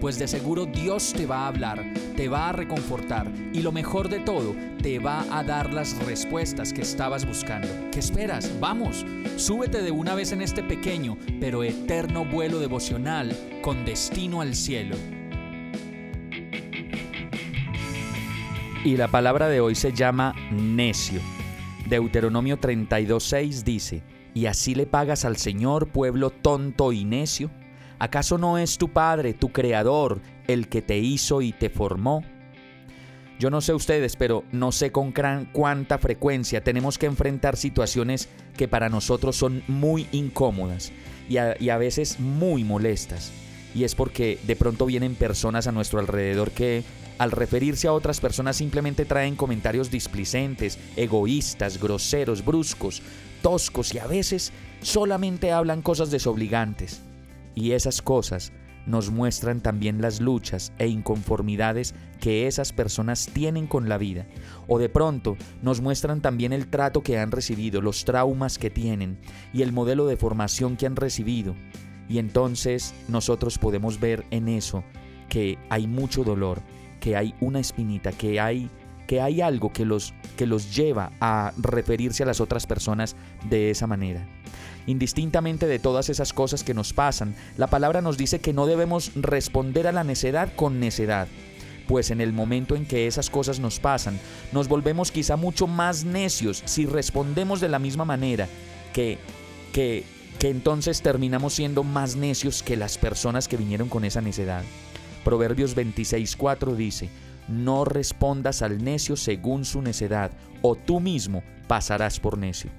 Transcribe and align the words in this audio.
pues 0.00 0.18
de 0.18 0.28
seguro 0.28 0.66
Dios 0.66 1.12
te 1.12 1.26
va 1.26 1.44
a 1.44 1.48
hablar, 1.48 1.84
te 2.16 2.28
va 2.28 2.48
a 2.48 2.52
reconfortar 2.52 3.30
y 3.52 3.62
lo 3.62 3.72
mejor 3.72 4.08
de 4.08 4.20
todo, 4.20 4.54
te 4.82 4.98
va 4.98 5.24
a 5.30 5.42
dar 5.42 5.72
las 5.72 5.96
respuestas 6.04 6.72
que 6.72 6.82
estabas 6.82 7.26
buscando. 7.26 7.68
¿Qué 7.92 8.00
esperas? 8.00 8.52
Vamos, 8.60 9.04
súbete 9.36 9.82
de 9.82 9.90
una 9.90 10.14
vez 10.14 10.32
en 10.32 10.42
este 10.42 10.62
pequeño 10.62 11.16
pero 11.40 11.62
eterno 11.62 12.24
vuelo 12.24 12.58
devocional 12.58 13.36
con 13.62 13.84
destino 13.84 14.40
al 14.40 14.54
cielo. 14.54 14.96
Y 18.84 18.96
la 18.96 19.08
palabra 19.08 19.48
de 19.48 19.60
hoy 19.60 19.74
se 19.74 19.92
llama 19.92 20.32
necio. 20.52 21.20
Deuteronomio 21.88 22.60
32.6 22.60 23.64
dice, 23.64 24.02
¿y 24.32 24.46
así 24.46 24.74
le 24.74 24.86
pagas 24.86 25.24
al 25.24 25.36
Señor 25.36 25.88
pueblo 25.88 26.30
tonto 26.30 26.92
y 26.92 27.04
necio? 27.04 27.50
¿Acaso 27.98 28.36
no 28.38 28.58
es 28.58 28.78
tu 28.78 28.88
Padre, 28.88 29.32
tu 29.32 29.50
Creador, 29.50 30.20
el 30.46 30.68
que 30.68 30.82
te 30.82 30.98
hizo 30.98 31.40
y 31.40 31.52
te 31.52 31.70
formó? 31.70 32.22
Yo 33.38 33.50
no 33.50 33.60
sé 33.60 33.74
ustedes, 33.74 34.16
pero 34.16 34.44
no 34.52 34.72
sé 34.72 34.92
con 34.92 35.12
cuánta 35.52 35.98
frecuencia 35.98 36.64
tenemos 36.64 36.96
que 36.96 37.06
enfrentar 37.06 37.56
situaciones 37.56 38.28
que 38.56 38.68
para 38.68 38.88
nosotros 38.88 39.36
son 39.36 39.62
muy 39.68 40.06
incómodas 40.12 40.92
y 41.28 41.36
a, 41.36 41.54
y 41.60 41.68
a, 41.68 41.76
veces 41.76 42.18
muy 42.18 42.64
molestas. 42.64 43.32
Y 43.74 43.84
es 43.84 43.94
porque 43.94 44.38
de 44.46 44.56
pronto 44.56 44.86
vienen 44.86 45.14
personas 45.14 45.66
a 45.66 45.72
nuestro 45.72 45.98
alrededor 45.98 46.50
que 46.50 46.82
al 47.18 47.30
referirse 47.30 47.88
a 47.88 47.92
otras 47.92 48.20
personas 48.20 48.56
simplemente 48.56 49.04
traen 49.04 49.36
comentarios 49.36 49.90
displicentes, 49.90 50.78
egoístas, 50.96 51.78
groseros, 51.78 52.44
bruscos, 52.44 53.02
toscos 53.42 53.94
y 53.94 53.98
a 53.98 54.06
veces 54.06 54.52
solamente 54.80 55.52
hablan 55.52 55.82
cosas 55.82 56.10
desobligantes. 56.10 57.02
Y 57.56 57.72
esas 57.72 58.02
cosas 58.02 58.52
nos 58.86 59.10
muestran 59.10 59.60
también 59.60 60.00
las 60.00 60.20
luchas 60.20 60.72
e 60.78 60.86
inconformidades 60.86 61.94
que 62.20 62.46
esas 62.46 62.72
personas 62.72 63.28
tienen 63.32 63.66
con 63.66 63.88
la 63.88 63.98
vida. 63.98 64.26
O 64.68 64.78
de 64.78 64.88
pronto 64.88 65.36
nos 65.62 65.80
muestran 65.80 66.20
también 66.20 66.52
el 66.52 66.68
trato 66.68 67.02
que 67.02 67.18
han 67.18 67.32
recibido, 67.32 67.80
los 67.80 68.04
traumas 68.04 68.58
que 68.58 68.70
tienen 68.70 69.18
y 69.52 69.62
el 69.62 69.72
modelo 69.72 70.06
de 70.06 70.16
formación 70.16 70.76
que 70.76 70.86
han 70.86 70.96
recibido. 70.96 71.56
Y 72.08 72.18
entonces 72.18 72.94
nosotros 73.08 73.58
podemos 73.58 73.98
ver 73.98 74.24
en 74.30 74.48
eso 74.48 74.84
que 75.28 75.58
hay 75.68 75.88
mucho 75.88 76.22
dolor, 76.22 76.60
que 77.00 77.16
hay 77.16 77.34
una 77.40 77.58
espinita, 77.58 78.12
que 78.12 78.38
hay 78.38 78.70
que 79.06 79.20
hay 79.20 79.40
algo 79.40 79.72
que 79.72 79.84
los 79.84 80.14
que 80.36 80.46
los 80.46 80.74
lleva 80.74 81.12
a 81.20 81.52
referirse 81.58 82.24
a 82.24 82.26
las 82.26 82.40
otras 82.40 82.66
personas 82.66 83.14
de 83.48 83.70
esa 83.70 83.86
manera. 83.86 84.26
Indistintamente 84.86 85.66
de 85.66 85.78
todas 85.78 86.08
esas 86.08 86.32
cosas 86.32 86.62
que 86.62 86.74
nos 86.74 86.92
pasan, 86.92 87.34
la 87.56 87.66
palabra 87.66 88.00
nos 88.00 88.16
dice 88.16 88.38
que 88.38 88.52
no 88.52 88.66
debemos 88.66 89.10
responder 89.16 89.86
a 89.86 89.92
la 89.92 90.04
necedad 90.04 90.52
con 90.54 90.78
necedad, 90.78 91.26
pues 91.88 92.10
en 92.10 92.20
el 92.20 92.32
momento 92.32 92.76
en 92.76 92.86
que 92.86 93.06
esas 93.06 93.28
cosas 93.28 93.58
nos 93.58 93.80
pasan, 93.80 94.18
nos 94.52 94.68
volvemos 94.68 95.10
quizá 95.10 95.36
mucho 95.36 95.66
más 95.66 96.04
necios 96.04 96.62
si 96.66 96.86
respondemos 96.86 97.60
de 97.60 97.68
la 97.68 97.80
misma 97.80 98.04
manera 98.04 98.48
que, 98.92 99.18
que, 99.72 100.04
que 100.38 100.50
entonces 100.50 101.02
terminamos 101.02 101.54
siendo 101.54 101.82
más 101.82 102.14
necios 102.14 102.62
que 102.62 102.76
las 102.76 102.96
personas 102.96 103.48
que 103.48 103.56
vinieron 103.56 103.88
con 103.88 104.04
esa 104.04 104.20
necedad. 104.20 104.62
Proverbios 105.24 105.76
26.4 105.76 106.76
dice, 106.76 107.10
no 107.48 107.84
respondas 107.84 108.62
al 108.62 108.82
necio 108.82 109.16
según 109.16 109.64
su 109.64 109.82
necedad, 109.82 110.30
o 110.62 110.76
tú 110.76 111.00
mismo 111.00 111.42
pasarás 111.66 112.20
por 112.20 112.38
necio. 112.38 112.70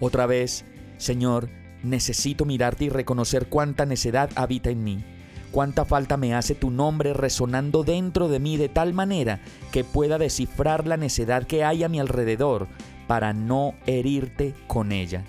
Otra 0.00 0.26
vez, 0.26 0.64
Señor, 0.96 1.48
necesito 1.82 2.44
mirarte 2.44 2.84
y 2.84 2.88
reconocer 2.88 3.46
cuánta 3.48 3.86
necedad 3.86 4.30
habita 4.36 4.70
en 4.70 4.84
mí, 4.84 5.04
cuánta 5.50 5.84
falta 5.84 6.16
me 6.16 6.34
hace 6.34 6.54
tu 6.54 6.70
nombre 6.70 7.12
resonando 7.12 7.84
dentro 7.84 8.28
de 8.28 8.40
mí 8.40 8.56
de 8.56 8.68
tal 8.68 8.94
manera 8.94 9.40
que 9.72 9.84
pueda 9.84 10.18
descifrar 10.18 10.86
la 10.86 10.96
necedad 10.96 11.46
que 11.46 11.64
hay 11.64 11.84
a 11.84 11.88
mi 11.88 12.00
alrededor 12.00 12.68
para 13.06 13.32
no 13.32 13.74
herirte 13.86 14.54
con 14.66 14.92
ella. 14.92 15.24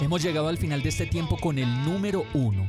Hemos 0.00 0.22
llegado 0.22 0.48
al 0.48 0.58
final 0.58 0.82
de 0.82 0.90
este 0.90 1.06
tiempo 1.06 1.36
con 1.38 1.58
el 1.58 1.84
número 1.84 2.24
uno 2.32 2.68